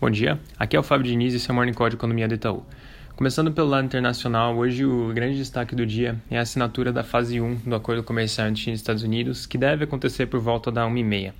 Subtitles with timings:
[0.00, 2.26] Bom dia, aqui é o Fábio Diniz e esse é o Morning Call de Economia
[2.26, 2.64] do Itaú.
[3.14, 7.38] Começando pelo lado internacional, hoje o grande destaque do dia é a assinatura da fase
[7.38, 10.86] 1 do Acordo Comercial entre China e Estados Unidos, que deve acontecer por volta da
[10.86, 11.34] 1h30.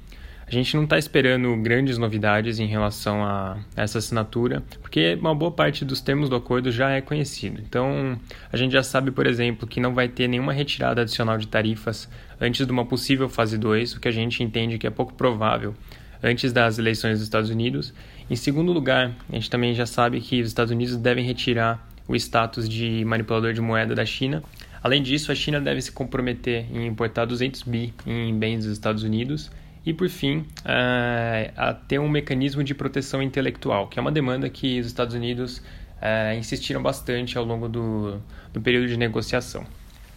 [0.47, 5.53] A gente não está esperando grandes novidades em relação a essa assinatura, porque uma boa
[5.53, 7.63] parte dos termos do acordo já é conhecido.
[7.67, 8.21] Então,
[8.53, 12.11] a gente já sabe, por exemplo, que não vai ter nenhuma retirada adicional de tarifas
[12.39, 15.75] antes de uma possível fase 2, o que a gente entende que é pouco provável
[16.23, 17.93] antes das eleições dos Estados Unidos.
[18.29, 22.17] Em segundo lugar, a gente também já sabe que os Estados Unidos devem retirar o
[22.17, 24.43] status de manipulador de moeda da China.
[24.83, 29.03] Além disso, a China deve se comprometer em importar 200 bi em bens dos Estados
[29.03, 29.51] Unidos
[29.85, 34.49] e, por fim, uh, a ter um mecanismo de proteção intelectual, que é uma demanda
[34.49, 38.21] que os Estados Unidos uh, insistiram bastante ao longo do,
[38.53, 39.65] do período de negociação.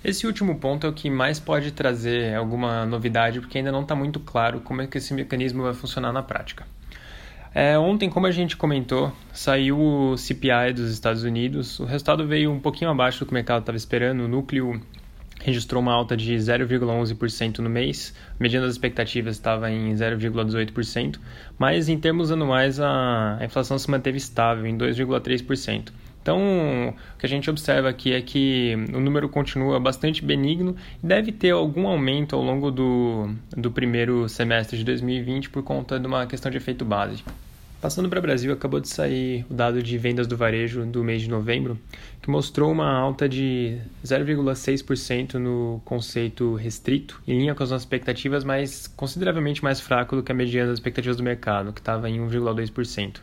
[0.04, 3.96] Esse último ponto é o que mais pode trazer alguma novidade, porque ainda não está
[3.96, 6.66] muito claro como é que esse mecanismo vai funcionar na prática.
[7.56, 11.80] É, ontem, como a gente comentou, saiu o CPI dos Estados Unidos.
[11.80, 14.26] O resultado veio um pouquinho abaixo do que o mercado estava esperando.
[14.26, 14.82] O núcleo
[15.40, 21.20] registrou uma alta de 0,11% no mês, a mediana das expectativas estava em 0,18%,
[21.58, 25.90] mas em termos anuais a inflação se manteve estável em 2,3%.
[26.24, 26.40] Então,
[26.90, 31.34] o que a gente observa aqui é que o número continua bastante benigno e deve
[31.34, 36.26] ter algum aumento ao longo do, do primeiro semestre de 2020 por conta de uma
[36.26, 37.22] questão de efeito base.
[37.82, 41.22] Passando para o Brasil, acabou de sair o dado de vendas do varejo do mês
[41.22, 41.78] de novembro,
[42.22, 48.46] que mostrou uma alta de 0,6% no conceito restrito, em linha com as nossas expectativas,
[48.46, 52.26] mas consideravelmente mais fraco do que a mediana das expectativas do mercado, que estava em
[52.26, 53.20] 1,2%.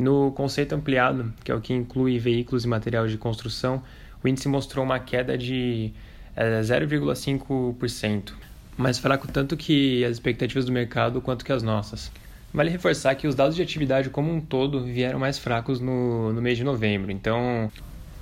[0.00, 3.82] E no conceito ampliado, que é o que inclui veículos e materiais de construção,
[4.24, 5.92] o índice mostrou uma queda de
[6.34, 8.32] é, 0,5%,
[8.78, 12.10] mais fraco tanto que as expectativas do mercado quanto que as nossas.
[12.50, 16.40] Vale reforçar que os dados de atividade como um todo vieram mais fracos no, no
[16.40, 17.70] mês de novembro, então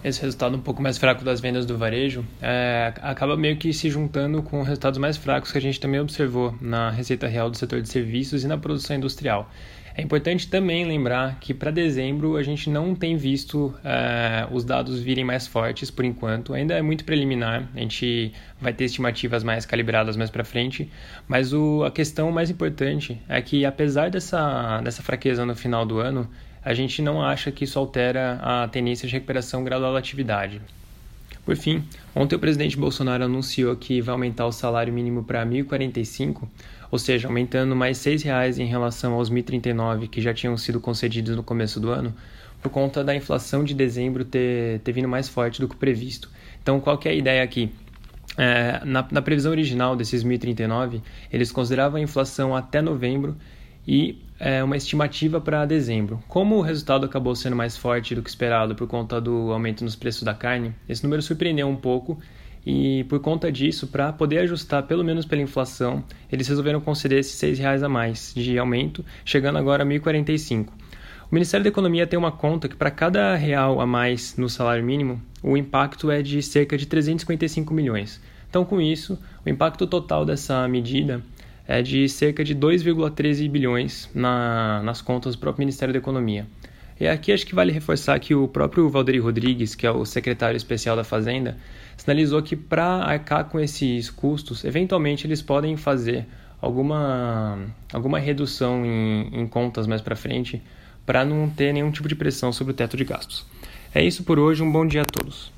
[0.03, 3.91] esse resultado um pouco mais fraco das vendas do varejo é, acaba meio que se
[3.91, 7.83] juntando com resultados mais fracos que a gente também observou na receita real do setor
[7.83, 9.51] de serviços e na produção industrial.
[9.99, 15.01] É importante também lembrar que para dezembro a gente não tem visto é, os dados
[15.01, 19.67] virem mais fortes por enquanto, ainda é muito preliminar, a gente vai ter estimativas mais
[19.67, 20.89] calibradas mais para frente,
[21.27, 25.99] mas o, a questão mais importante é que apesar dessa, dessa fraqueza no final do
[25.99, 26.31] ano,
[26.69, 30.61] a gente não acha que isso altera a tendência de recuperação gradual da atividade.
[31.43, 31.83] Por fim,
[32.15, 36.47] ontem o presidente Bolsonaro anunciou que vai aumentar o salário mínimo para R$ 1.045,
[36.91, 40.79] ou seja, aumentando mais R$ 6,00 em relação aos R$ 1.039 que já tinham sido
[40.79, 42.15] concedidos no começo do ano,
[42.63, 46.31] por conta da inflação de dezembro ter, ter vindo mais forte do que previsto.
[46.63, 47.73] Então, qual que é a ideia aqui?
[48.37, 51.01] É, na, na previsão original desses 1.039,
[51.33, 53.35] eles consideravam a inflação até novembro
[53.89, 56.23] e é, uma estimativa para dezembro.
[56.29, 59.97] Como o resultado acabou sendo mais forte do que esperado por conta do aumento nos
[59.97, 62.19] preços da carne, esse número surpreendeu um pouco
[62.67, 67.41] e por conta disso, para poder ajustar pelo menos pela inflação, eles resolveram conceder esses
[67.41, 70.69] R$ reais a mais de aumento, chegando agora a 1.045.
[71.31, 74.85] O Ministério da Economia tem uma conta que para cada real a mais no salário
[74.85, 78.21] mínimo, o impacto é de cerca de 355 milhões.
[78.51, 81.23] Então, com isso, o impacto total dessa medida
[81.69, 86.47] é de cerca de 2,13 bilhões na, nas contas do próprio Ministério da Economia.
[86.99, 90.57] E aqui acho que vale reforçar que o próprio Valderi Rodrigues, que é o secretário
[90.57, 91.59] especial da Fazenda,
[91.97, 96.27] sinalizou que para arcar com esses custos, eventualmente eles podem fazer
[96.61, 97.59] alguma,
[97.93, 100.63] alguma redução em, em contas mais para frente
[101.05, 103.47] para não ter nenhum tipo de pressão sobre o teto de gastos.
[103.95, 105.53] É isso por hoje, um bom dia a todos.